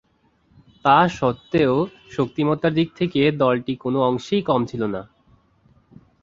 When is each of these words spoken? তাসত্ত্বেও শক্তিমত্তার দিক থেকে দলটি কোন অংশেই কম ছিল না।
তাসত্ত্বেও 0.85 1.75
শক্তিমত্তার 2.11 2.73
দিক 2.73 2.89
থেকে 2.95 3.19
দলটি 3.39 3.73
কোন 3.75 3.95
অংশেই 4.09 4.43
কম 4.43 4.61
ছিল 4.65 4.81
না। 4.85 5.01